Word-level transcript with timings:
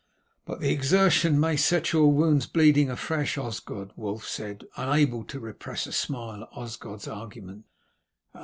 "But 0.45 0.61
the 0.61 0.71
exertion 0.71 1.39
may 1.39 1.55
set 1.55 1.93
your 1.93 2.11
wounds 2.11 2.47
bleeding 2.47 2.89
afresh, 2.89 3.37
Osgod," 3.37 3.91
Wulf 3.95 4.25
said, 4.27 4.65
unable 4.75 5.23
to 5.25 5.39
repress 5.39 5.85
a 5.85 5.91
smile 5.91 6.41
at 6.41 6.57
Osgod's 6.57 7.07
argument. 7.07 7.65